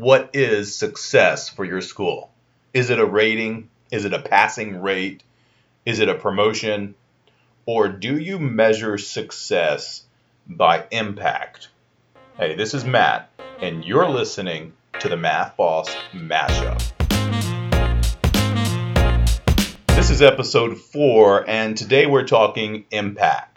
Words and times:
What 0.00 0.30
is 0.32 0.74
success 0.74 1.50
for 1.50 1.62
your 1.62 1.82
school? 1.82 2.32
Is 2.72 2.88
it 2.88 2.98
a 2.98 3.04
rating? 3.04 3.68
Is 3.92 4.06
it 4.06 4.14
a 4.14 4.18
passing 4.18 4.80
rate? 4.80 5.22
Is 5.84 5.98
it 5.98 6.08
a 6.08 6.14
promotion? 6.14 6.94
Or 7.66 7.88
do 7.88 8.16
you 8.16 8.38
measure 8.38 8.96
success 8.96 10.02
by 10.46 10.86
impact? 10.90 11.68
Hey, 12.38 12.54
this 12.54 12.72
is 12.72 12.82
Matt, 12.82 13.28
and 13.60 13.84
you're 13.84 14.08
listening 14.08 14.72
to 15.00 15.10
the 15.10 15.18
Math 15.18 15.58
Boss 15.58 15.94
Mashup. 16.14 16.80
This 19.88 20.08
is 20.08 20.22
episode 20.22 20.78
four, 20.78 21.44
and 21.46 21.76
today 21.76 22.06
we're 22.06 22.26
talking 22.26 22.86
impact. 22.90 23.49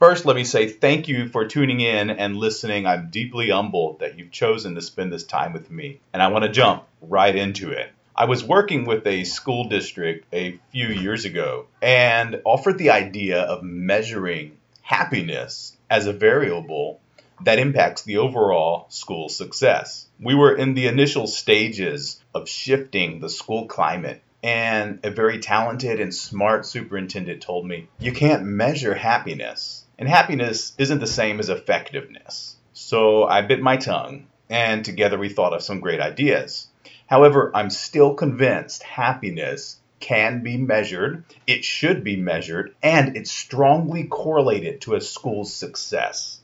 First, 0.00 0.24
let 0.24 0.34
me 0.34 0.44
say 0.44 0.66
thank 0.66 1.08
you 1.08 1.28
for 1.28 1.44
tuning 1.44 1.80
in 1.80 2.08
and 2.08 2.34
listening. 2.34 2.86
I'm 2.86 3.10
deeply 3.10 3.50
humbled 3.50 4.00
that 4.00 4.18
you've 4.18 4.30
chosen 4.30 4.74
to 4.76 4.80
spend 4.80 5.12
this 5.12 5.24
time 5.24 5.52
with 5.52 5.70
me, 5.70 6.00
and 6.14 6.22
I 6.22 6.28
want 6.28 6.42
to 6.44 6.50
jump 6.50 6.84
right 7.02 7.36
into 7.36 7.72
it. 7.72 7.92
I 8.16 8.24
was 8.24 8.42
working 8.42 8.86
with 8.86 9.06
a 9.06 9.24
school 9.24 9.68
district 9.68 10.24
a 10.32 10.58
few 10.72 10.86
years 10.86 11.26
ago 11.26 11.66
and 11.82 12.40
offered 12.46 12.78
the 12.78 12.92
idea 12.92 13.42
of 13.42 13.62
measuring 13.62 14.56
happiness 14.80 15.76
as 15.90 16.06
a 16.06 16.14
variable 16.14 17.02
that 17.42 17.58
impacts 17.58 18.00
the 18.00 18.16
overall 18.16 18.86
school 18.88 19.28
success. 19.28 20.06
We 20.18 20.34
were 20.34 20.56
in 20.56 20.72
the 20.72 20.86
initial 20.86 21.26
stages 21.26 22.18
of 22.34 22.48
shifting 22.48 23.20
the 23.20 23.28
school 23.28 23.66
climate 23.66 24.22
and 24.42 25.00
a 25.04 25.10
very 25.10 25.38
talented 25.38 26.00
and 26.00 26.14
smart 26.14 26.64
superintendent 26.64 27.42
told 27.42 27.66
me, 27.66 27.88
You 27.98 28.12
can't 28.12 28.44
measure 28.44 28.94
happiness. 28.94 29.84
And 30.00 30.08
happiness 30.08 30.72
isn't 30.78 31.00
the 31.00 31.06
same 31.06 31.40
as 31.40 31.50
effectiveness. 31.50 32.56
So 32.72 33.24
I 33.24 33.42
bit 33.42 33.60
my 33.60 33.76
tongue, 33.76 34.28
and 34.48 34.82
together 34.82 35.18
we 35.18 35.28
thought 35.28 35.52
of 35.52 35.62
some 35.62 35.80
great 35.80 36.00
ideas. 36.00 36.68
However, 37.06 37.50
I'm 37.54 37.68
still 37.68 38.14
convinced 38.14 38.82
happiness 38.82 39.76
can 40.00 40.42
be 40.42 40.56
measured, 40.56 41.24
it 41.46 41.66
should 41.66 42.02
be 42.02 42.16
measured, 42.16 42.74
and 42.82 43.14
it's 43.14 43.30
strongly 43.30 44.04
correlated 44.04 44.80
to 44.80 44.94
a 44.94 45.02
school's 45.02 45.52
success. 45.52 46.40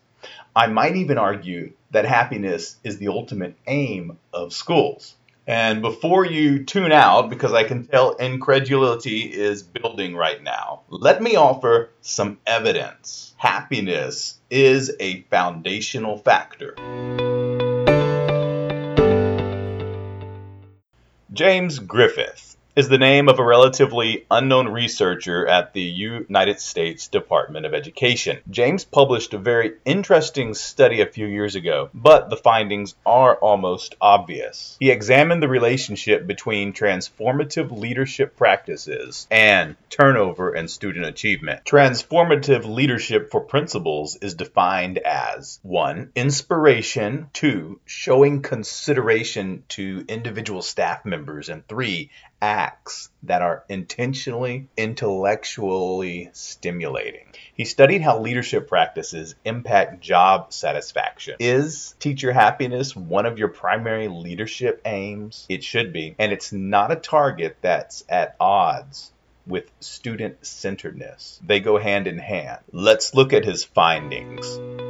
I 0.55 0.67
might 0.67 0.97
even 0.97 1.17
argue 1.17 1.73
that 1.93 2.05
happiness 2.05 2.77
is 2.85 2.99
the 2.99 3.09
ultimate 3.09 3.57
aim 3.67 4.19
of 4.35 4.53
schools. 4.53 5.15
And 5.49 5.81
before 5.81 6.27
you 6.27 6.65
tune 6.65 6.91
out, 6.91 7.31
because 7.31 7.53
I 7.53 7.63
can 7.63 7.87
tell 7.87 8.17
incredulity 8.17 9.21
is 9.21 9.63
building 9.63 10.17
right 10.17 10.43
now, 10.43 10.81
let 10.89 11.23
me 11.23 11.37
offer 11.37 11.91
some 12.01 12.39
evidence. 12.47 13.33
Happiness 13.37 14.41
is 14.51 14.93
a 14.99 15.23
foundational 15.31 16.19
factor. 16.19 16.75
James 21.33 21.79
Griffith 21.79 22.56
is 22.77 22.91
the 22.91 22.99
name 22.99 23.31
of 23.31 23.39
a 23.39 23.45
relatively 23.45 24.27
unknown 24.31 24.69
researcher 24.69 25.49
at 25.49 25.73
the 25.73 25.81
United 25.81 26.61
States 26.61 27.09
Department 27.09 27.65
of 27.65 27.73
Education. 27.73 28.39
James 28.51 28.85
published 28.85 29.33
a 29.33 29.39
very 29.39 29.73
interesting 29.87 30.53
study 30.53 31.01
a 31.01 31.07
few 31.07 31.27
years 31.27 31.55
ago, 31.55 31.89
but 31.95 32.29
the 32.29 32.37
findings 32.37 32.95
are 33.07 33.37
almost 33.37 33.95
obvious. 33.99 34.77
He 34.79 34.91
examined 34.91 35.43
the 35.43 35.49
relationship 35.49 36.27
between 36.27 36.75
transformative 36.75 37.71
leadership 37.71 38.37
practices 38.37 39.27
and 39.31 39.77
turnover 39.89 40.53
and 40.53 40.71
student 40.71 41.07
achievement. 41.07 41.65
Transformative 41.65 42.67
leadership 42.67 43.31
for 43.31 43.41
principals 43.41 44.17
is 44.17 44.35
defined 44.35 44.99
as 44.99 45.61
1. 45.63 46.13
Inspiration, 46.15 47.31
2. 47.33 47.81
Showing 47.87 48.43
consideration 48.43 49.65
to 49.69 50.05
individual 50.09 50.61
staff 50.61 51.07
members, 51.07 51.49
and 51.49 51.67
3 51.67 52.11
acts 52.41 53.11
that 53.23 53.43
are 53.43 53.65
intentionally 53.69 54.69
intellectually 54.77 56.31
stimulating. 56.33 57.27
He 57.55 57.65
studied 57.65 58.03
how 58.03 58.21
leadership 58.21 58.69
practices 58.69 59.35
impact 59.45 60.01
job 60.01 60.53
satisfaction. 60.53 61.37
Is 61.41 61.95
teacher 61.99 62.33
happiness 62.33 62.95
one 62.95 63.27
of 63.27 63.39
your 63.39 63.49
primary 63.49 64.09
leadership 64.09 64.83
aims? 64.85 65.47
It 65.49 65.65
should 65.65 65.93
be. 65.93 66.15
And 66.19 66.33
it's 66.33 66.53
not 66.53 66.93
a 66.93 66.97
target 66.97 67.57
that's 67.63 68.05
at 68.09 68.37
odds 68.39 69.13
with 69.47 69.71
student 69.81 70.45
centeredness. 70.45 71.41
They 71.45 71.61
go 71.61 71.79
hand 71.79 72.07
in 72.07 72.19
hand. 72.19 72.61
Let's 72.73 73.15
look 73.15 73.33
at 73.33 73.45
his 73.45 73.65
findings. 73.65 74.86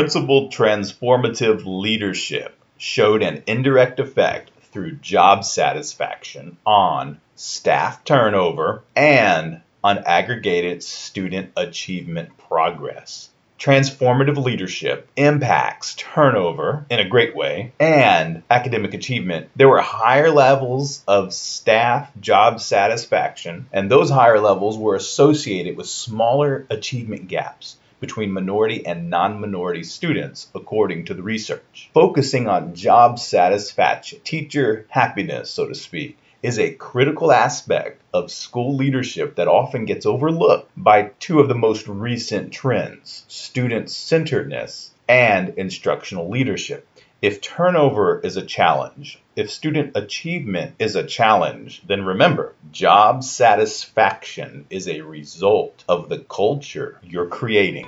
Principled 0.00 0.50
transformative 0.50 1.64
leadership 1.66 2.58
showed 2.78 3.22
an 3.22 3.42
indirect 3.46 4.00
effect 4.00 4.50
through 4.72 4.92
job 4.92 5.44
satisfaction 5.44 6.56
on 6.64 7.20
staff 7.36 8.02
turnover 8.02 8.82
and 8.96 9.60
on 9.84 9.98
aggregated 9.98 10.82
student 10.82 11.50
achievement 11.54 12.30
progress. 12.38 13.28
Transformative 13.58 14.42
leadership 14.42 15.06
impacts 15.16 15.94
turnover 15.96 16.86
in 16.88 16.98
a 16.98 17.06
great 17.06 17.36
way 17.36 17.74
and 17.78 18.42
academic 18.48 18.94
achievement. 18.94 19.50
There 19.54 19.68
were 19.68 19.82
higher 19.82 20.30
levels 20.30 21.04
of 21.06 21.34
staff 21.34 22.10
job 22.18 22.62
satisfaction, 22.62 23.66
and 23.70 23.90
those 23.90 24.08
higher 24.08 24.40
levels 24.40 24.78
were 24.78 24.96
associated 24.96 25.76
with 25.76 25.90
smaller 25.90 26.66
achievement 26.70 27.28
gaps 27.28 27.76
between 28.00 28.32
minority 28.32 28.84
and 28.84 29.10
non 29.10 29.40
minority 29.40 29.84
students, 29.84 30.48
according 30.54 31.04
to 31.04 31.14
the 31.14 31.22
research. 31.22 31.90
Focusing 31.94 32.48
on 32.48 32.74
job 32.74 33.18
satisfaction, 33.18 34.18
teacher 34.24 34.86
happiness, 34.88 35.50
so 35.50 35.68
to 35.68 35.74
speak, 35.74 36.16
is 36.42 36.58
a 36.58 36.72
critical 36.72 37.30
aspect 37.30 38.00
of 38.14 38.30
school 38.30 38.74
leadership 38.74 39.36
that 39.36 39.48
often 39.48 39.84
gets 39.84 40.06
overlooked 40.06 40.70
by 40.76 41.10
two 41.20 41.38
of 41.38 41.48
the 41.48 41.54
most 41.54 41.86
recent 41.86 42.52
trends 42.52 43.24
student 43.28 43.90
centeredness 43.90 44.90
and 45.06 45.50
instructional 45.58 46.30
leadership. 46.30 46.86
If 47.20 47.42
turnover 47.42 48.20
is 48.20 48.38
a 48.38 48.46
challenge, 48.46 49.20
if 49.36 49.50
student 49.50 49.94
achievement 49.94 50.76
is 50.78 50.96
a 50.96 51.04
challenge, 51.04 51.82
then 51.86 52.06
remember, 52.06 52.54
job 52.72 53.24
satisfaction 53.24 54.66
is 54.70 54.86
a 54.86 55.00
result 55.00 55.84
of 55.88 56.08
the 56.08 56.18
culture 56.18 56.98
you're 57.02 57.26
creating. 57.26 57.86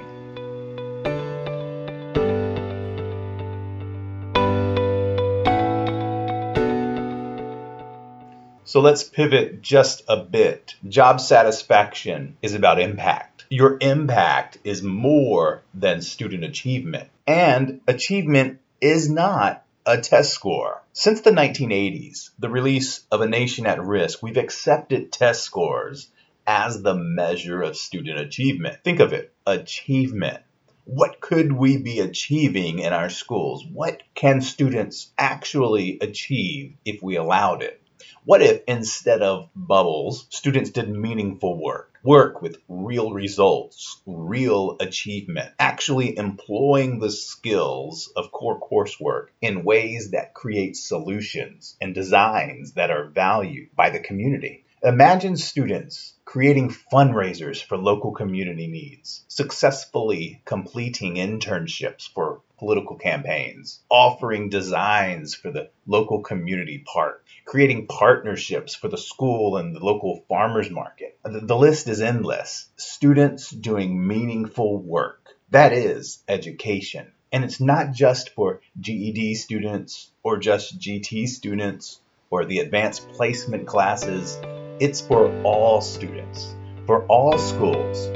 So 8.65 8.81
let's 8.81 9.05
pivot 9.05 9.61
just 9.61 10.03
a 10.09 10.17
bit. 10.17 10.75
Job 10.89 11.21
satisfaction 11.21 12.39
is 12.41 12.55
about 12.55 12.81
impact. 12.81 13.45
Your 13.51 13.77
impact 13.83 14.57
is 14.65 14.83
more 14.83 15.63
than 15.75 16.01
student 16.01 16.45
achievement. 16.45 17.11
And 17.27 17.83
achievement 17.87 18.61
is 18.81 19.11
not 19.11 19.63
a 19.85 20.01
test 20.01 20.33
score. 20.33 20.83
Since 20.93 21.23
the 21.23 21.33
1980s, 21.33 22.31
the 22.39 22.49
release 22.49 23.01
of 23.11 23.21
A 23.21 23.29
Nation 23.29 23.67
at 23.67 23.83
Risk, 23.83 24.23
we've 24.23 24.37
accepted 24.37 25.11
test 25.11 25.43
scores 25.43 26.09
as 26.47 26.83
the 26.83 26.95
measure 26.95 27.63
of 27.63 27.77
student 27.77 28.21
achievement. 28.21 28.79
Think 28.85 29.01
of 29.01 29.13
it 29.13 29.33
achievement. 29.47 30.43
What 30.85 31.21
could 31.21 31.53
we 31.53 31.79
be 31.79 32.01
achieving 32.01 32.79
in 32.79 32.93
our 32.93 33.11
schools? 33.11 33.65
What 33.73 34.03
can 34.15 34.41
students 34.41 35.11
actually 35.19 35.99
achieve 36.01 36.75
if 36.85 37.03
we 37.03 37.17
allowed 37.17 37.63
it? 37.63 37.82
What 38.25 38.43
if 38.43 38.63
instead 38.67 39.23
of 39.23 39.49
bubbles, 39.55 40.27
students 40.31 40.71
did 40.71 40.89
meaningful 40.89 41.63
work? 41.63 41.93
work 42.05 42.43
with 42.43 42.59
real 42.69 43.13
results, 43.13 44.01
real 44.07 44.77
achievement, 44.81 45.51
actually 45.59 46.19
employing 46.19 46.99
the 46.99 47.11
skills 47.11 48.13
of 48.17 48.33
core 48.33 48.61
coursework 48.61 49.27
in 49.41 49.65
ways 49.65 50.11
that 50.11 50.35
create 50.35 50.77
solutions 50.77 51.77
and 51.81 51.95
designs 51.95 52.73
that 52.73 52.91
are 52.91 53.07
valued 53.07 53.69
by 53.77 53.91
the 53.91 54.01
community. 54.01 54.65
Imagine 54.83 55.37
students 55.37 56.15
creating 56.25 56.75
fundraisers 56.93 57.63
for 57.63 57.77
local 57.77 58.11
community 58.11 58.67
needs, 58.67 59.25
successfully 59.29 60.43
completing 60.45 61.15
internships 61.15 62.09
for 62.13 62.42
political 62.63 62.95
campaigns, 62.95 63.81
offering 63.91 64.49
designs 64.49 65.35
for 65.35 65.51
the 65.51 65.69
local 65.85 66.21
community 66.23 66.79
park, 66.87 67.27
creating 67.45 67.89
partnerships 67.89 68.73
for 68.73 68.87
the 68.87 68.97
school 68.97 69.57
and 69.57 69.75
the 69.75 69.85
local 69.85 70.25
farmers 70.29 70.71
market. 70.71 71.19
The 71.25 71.57
list 71.57 71.89
is 71.89 72.01
endless. 72.01 72.69
Students 72.77 73.51
doing 73.51 74.07
meaningful 74.07 74.79
work. 74.79 75.27
That 75.51 75.73
is 75.73 76.23
education. 76.29 77.11
And 77.33 77.43
it's 77.43 77.61
not 77.61 77.91
just 77.91 78.31
for 78.31 78.61
GED 78.79 79.35
students 79.35 80.13
or 80.23 80.39
just 80.39 80.79
GT 80.79 81.27
students 81.27 82.01
or 82.31 82.45
the 82.45 82.61
advanced 82.61 83.09
placement 83.09 83.67
classes. 83.67 84.39
It's 84.79 85.01
for 85.01 85.35
all 85.43 85.81
students, 85.81 86.55
for 86.87 87.05
all 87.07 87.37
schools. 87.39 88.07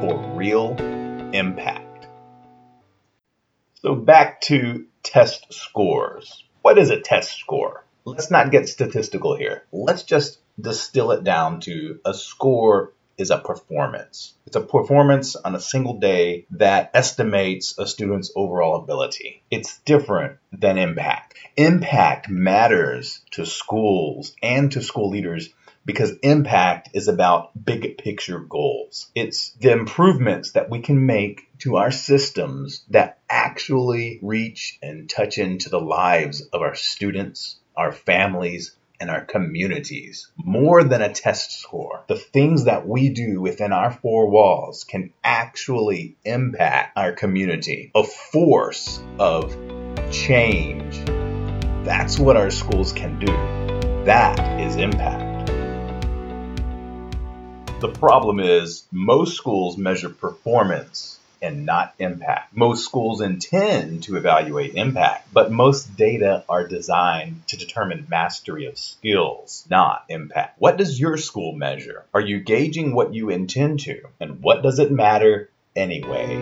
for 0.00 0.34
real 0.36 0.76
impact. 1.32 1.87
So 3.82 3.94
back 3.94 4.40
to 4.42 4.86
test 5.04 5.52
scores. 5.52 6.42
What 6.62 6.78
is 6.78 6.90
a 6.90 7.00
test 7.00 7.38
score? 7.38 7.84
Let's 8.04 8.30
not 8.30 8.50
get 8.50 8.68
statistical 8.68 9.36
here. 9.36 9.62
Let's 9.70 10.02
just 10.02 10.40
distill 10.60 11.12
it 11.12 11.22
down 11.22 11.60
to 11.60 12.00
a 12.04 12.12
score 12.12 12.92
is 13.16 13.30
a 13.30 13.38
performance. 13.38 14.34
It's 14.46 14.56
a 14.56 14.60
performance 14.60 15.36
on 15.36 15.54
a 15.54 15.60
single 15.60 15.98
day 15.98 16.46
that 16.52 16.90
estimates 16.94 17.78
a 17.78 17.86
student's 17.86 18.32
overall 18.34 18.82
ability. 18.82 19.42
It's 19.50 19.78
different 19.80 20.38
than 20.52 20.78
impact. 20.78 21.34
Impact 21.56 22.28
matters 22.28 23.20
to 23.32 23.46
schools 23.46 24.34
and 24.42 24.72
to 24.72 24.82
school 24.82 25.10
leaders 25.10 25.50
because 25.88 26.12
impact 26.22 26.90
is 26.92 27.08
about 27.08 27.64
big 27.64 27.96
picture 27.96 28.38
goals. 28.40 29.10
It's 29.14 29.52
the 29.52 29.72
improvements 29.72 30.52
that 30.52 30.68
we 30.68 30.80
can 30.80 31.06
make 31.06 31.48
to 31.60 31.76
our 31.76 31.90
systems 31.90 32.84
that 32.90 33.20
actually 33.30 34.18
reach 34.20 34.78
and 34.82 35.08
touch 35.08 35.38
into 35.38 35.70
the 35.70 35.80
lives 35.80 36.42
of 36.52 36.60
our 36.60 36.74
students, 36.74 37.56
our 37.74 37.90
families, 37.90 38.76
and 39.00 39.08
our 39.08 39.24
communities 39.24 40.30
more 40.36 40.84
than 40.84 41.00
a 41.00 41.10
test 41.10 41.58
score. 41.58 42.04
The 42.06 42.16
things 42.16 42.66
that 42.66 42.86
we 42.86 43.08
do 43.08 43.40
within 43.40 43.72
our 43.72 43.90
four 43.90 44.28
walls 44.28 44.84
can 44.84 45.14
actually 45.24 46.16
impact 46.22 46.98
our 46.98 47.12
community, 47.12 47.92
a 47.94 48.04
force 48.04 49.00
of 49.18 49.56
change. 50.10 51.02
That's 51.86 52.18
what 52.18 52.36
our 52.36 52.50
schools 52.50 52.92
can 52.92 53.18
do. 53.18 53.32
That 54.04 54.60
is 54.60 54.76
impact. 54.76 55.27
The 57.80 57.88
problem 57.88 58.40
is 58.40 58.82
most 58.90 59.36
schools 59.36 59.76
measure 59.78 60.08
performance 60.08 61.20
and 61.40 61.64
not 61.64 61.94
impact. 62.00 62.56
Most 62.56 62.84
schools 62.84 63.20
intend 63.20 64.02
to 64.02 64.16
evaluate 64.16 64.74
impact, 64.74 65.32
but 65.32 65.52
most 65.52 65.96
data 65.96 66.42
are 66.48 66.66
designed 66.66 67.46
to 67.46 67.56
determine 67.56 68.08
mastery 68.10 68.66
of 68.66 68.76
skills, 68.76 69.64
not 69.70 70.04
impact. 70.08 70.56
What 70.58 70.76
does 70.76 70.98
your 70.98 71.16
school 71.18 71.52
measure? 71.52 72.04
Are 72.12 72.20
you 72.20 72.40
gauging 72.40 72.96
what 72.96 73.14
you 73.14 73.30
intend 73.30 73.78
to? 73.80 74.08
And 74.18 74.42
what 74.42 74.64
does 74.64 74.80
it 74.80 74.90
matter 74.90 75.48
anyway? 75.76 76.34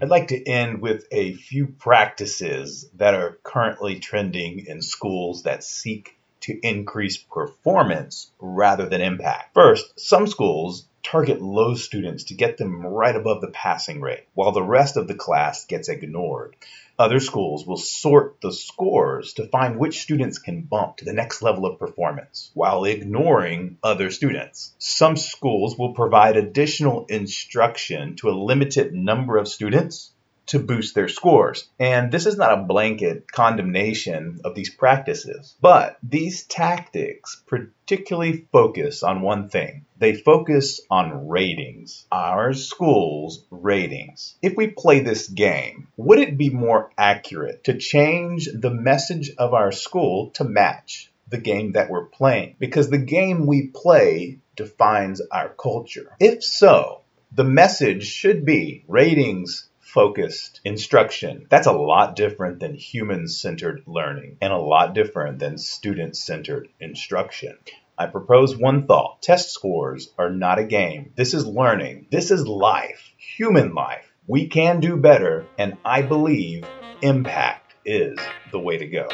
I'd 0.00 0.08
like 0.08 0.28
to 0.28 0.48
end 0.48 0.80
with 0.80 1.06
a 1.10 1.32
few 1.32 1.66
practices 1.66 2.88
that 2.94 3.14
are 3.14 3.40
currently 3.42 3.98
trending 3.98 4.66
in 4.66 4.80
schools 4.80 5.42
that 5.42 5.64
seek 5.64 6.16
to 6.40 6.58
increase 6.62 7.16
performance 7.16 8.30
rather 8.38 8.88
than 8.88 9.00
impact. 9.00 9.54
First, 9.54 9.98
some 9.98 10.26
schools 10.26 10.86
target 11.02 11.40
low 11.40 11.74
students 11.74 12.24
to 12.24 12.34
get 12.34 12.56
them 12.56 12.84
right 12.86 13.16
above 13.16 13.40
the 13.40 13.50
passing 13.50 14.00
rate, 14.00 14.26
while 14.34 14.52
the 14.52 14.62
rest 14.62 14.96
of 14.96 15.08
the 15.08 15.14
class 15.14 15.64
gets 15.64 15.88
ignored. 15.88 16.54
Other 16.98 17.20
schools 17.20 17.66
will 17.66 17.78
sort 17.78 18.42
the 18.42 18.52
scores 18.52 19.32
to 19.34 19.48
find 19.48 19.78
which 19.78 20.02
students 20.02 20.38
can 20.38 20.62
bump 20.62 20.98
to 20.98 21.06
the 21.06 21.14
next 21.14 21.40
level 21.40 21.64
of 21.64 21.78
performance 21.78 22.50
while 22.52 22.84
ignoring 22.84 23.78
other 23.82 24.10
students. 24.10 24.74
Some 24.78 25.16
schools 25.16 25.78
will 25.78 25.94
provide 25.94 26.36
additional 26.36 27.06
instruction 27.06 28.16
to 28.16 28.28
a 28.28 28.38
limited 28.38 28.92
number 28.92 29.38
of 29.38 29.48
students 29.48 30.12
to 30.50 30.58
boost 30.58 30.96
their 30.96 31.06
scores. 31.08 31.68
And 31.78 32.10
this 32.10 32.26
is 32.26 32.36
not 32.36 32.52
a 32.52 32.62
blanket 32.62 33.30
condemnation 33.30 34.40
of 34.44 34.56
these 34.56 34.68
practices, 34.68 35.54
but 35.60 35.96
these 36.02 36.42
tactics 36.42 37.40
particularly 37.46 38.48
focus 38.50 39.04
on 39.04 39.22
one 39.22 39.48
thing. 39.48 39.86
They 39.96 40.14
focus 40.14 40.80
on 40.90 41.28
ratings, 41.28 42.04
our 42.10 42.52
school's 42.52 43.44
ratings. 43.50 44.34
If 44.42 44.56
we 44.56 44.66
play 44.66 45.00
this 45.00 45.28
game, 45.28 45.86
would 45.96 46.18
it 46.18 46.36
be 46.36 46.50
more 46.50 46.90
accurate 46.98 47.64
to 47.64 47.78
change 47.78 48.48
the 48.52 48.74
message 48.74 49.30
of 49.38 49.54
our 49.54 49.70
school 49.70 50.30
to 50.30 50.42
match 50.42 51.12
the 51.28 51.38
game 51.38 51.72
that 51.72 51.90
we're 51.90 52.06
playing? 52.06 52.56
Because 52.58 52.90
the 52.90 52.98
game 52.98 53.46
we 53.46 53.68
play 53.68 54.38
defines 54.56 55.20
our 55.30 55.50
culture. 55.50 56.10
If 56.18 56.42
so, 56.42 57.02
the 57.32 57.44
message 57.44 58.06
should 58.06 58.44
be 58.44 58.84
ratings 58.88 59.69
focused 59.92 60.60
instruction. 60.64 61.46
That's 61.50 61.66
a 61.66 61.72
lot 61.72 62.14
different 62.14 62.60
than 62.60 62.74
human 62.74 63.26
centered 63.26 63.82
learning 63.86 64.36
and 64.40 64.52
a 64.52 64.58
lot 64.58 64.94
different 64.94 65.40
than 65.40 65.58
student 65.58 66.16
centered 66.16 66.68
instruction. 66.78 67.58
I 67.98 68.06
propose 68.06 68.56
one 68.56 68.86
thought. 68.86 69.20
Test 69.20 69.50
scores 69.50 70.12
are 70.16 70.30
not 70.30 70.60
a 70.60 70.64
game. 70.64 71.12
This 71.16 71.34
is 71.34 71.44
learning. 71.44 72.06
This 72.10 72.30
is 72.30 72.46
life, 72.46 73.12
human 73.16 73.74
life. 73.74 74.06
We 74.28 74.46
can 74.46 74.78
do 74.78 74.96
better, 74.96 75.46
and 75.58 75.76
I 75.84 76.02
believe 76.02 76.64
impact 77.02 77.74
is 77.84 78.16
the 78.52 78.60
way 78.60 78.78
to 78.78 78.86
go. 78.86 79.08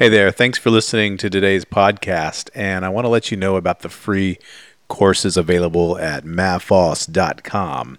Hey 0.00 0.08
there, 0.08 0.30
thanks 0.30 0.56
for 0.56 0.70
listening 0.70 1.18
to 1.18 1.28
today's 1.28 1.66
podcast. 1.66 2.48
And 2.54 2.86
I 2.86 2.88
want 2.88 3.04
to 3.04 3.10
let 3.10 3.30
you 3.30 3.36
know 3.36 3.56
about 3.56 3.80
the 3.80 3.90
free 3.90 4.38
courses 4.90 5.38
available 5.38 5.96
at 5.96 6.24
mathfoss.com. 6.24 7.98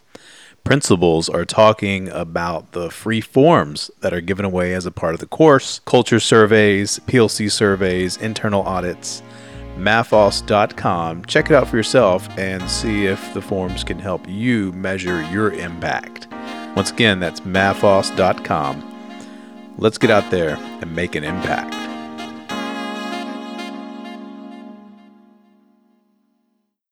Principals 0.63 1.27
are 1.27 1.45
talking 1.45 2.07
about 2.09 2.73
the 2.73 2.91
free 2.91 3.21
forms 3.21 3.89
that 4.01 4.13
are 4.13 4.21
given 4.21 4.45
away 4.45 4.75
as 4.75 4.85
a 4.85 4.91
part 4.91 5.15
of 5.15 5.19
the 5.19 5.25
course, 5.25 5.79
culture 5.85 6.19
surveys, 6.19 6.99
PLC 7.07 7.49
surveys, 7.51 8.17
internal 8.17 8.61
audits. 8.61 9.23
mathfoss.com. 9.77 11.25
Check 11.25 11.49
it 11.49 11.55
out 11.55 11.67
for 11.67 11.77
yourself 11.77 12.29
and 12.37 12.69
see 12.69 13.07
if 13.07 13.33
the 13.33 13.41
forms 13.41 13.83
can 13.83 13.97
help 13.97 14.27
you 14.29 14.71
measure 14.73 15.23
your 15.31 15.51
impact. 15.53 16.27
Once 16.75 16.91
again, 16.91 17.19
that's 17.19 17.39
mathfoss.com. 17.39 18.87
Let's 19.79 19.97
get 19.97 20.11
out 20.11 20.29
there 20.29 20.57
and 20.81 20.95
make 20.95 21.15
an 21.15 21.23
impact. 21.23 21.80